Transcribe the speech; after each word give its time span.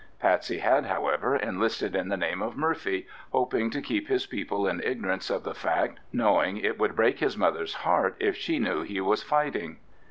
Patsey 0.19 0.57
had, 0.57 0.87
however, 0.87 1.35
enlisted 1.35 1.95
in 1.95 2.09
the 2.09 2.17
name 2.17 2.41
of 2.41 2.57
Murphy, 2.57 3.05
hoping 3.31 3.69
to 3.69 3.83
keep 3.83 4.07
his 4.07 4.25
people 4.25 4.67
in 4.67 4.81
ignorance 4.81 5.29
of 5.29 5.43
the 5.43 5.53
fact, 5.53 5.99
knowing 6.11 6.57
it 6.57 6.79
would 6.79 6.95
break 6.95 7.19
his 7.19 7.37
mother's 7.37 7.75
heart 7.85 8.15
if 8.19 8.35
she 8.35 8.57
knew 8.57 8.81
he 8.81 8.99
was 8.99 9.21
fighting. 9.21 9.77